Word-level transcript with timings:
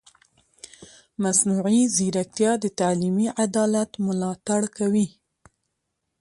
مصنوعي 1.23 1.81
ځیرکتیا 1.95 2.51
د 2.63 2.65
تعلیمي 2.79 3.27
عدالت 3.45 3.91
ملاتړ 4.05 4.61
کوي. 4.77 5.07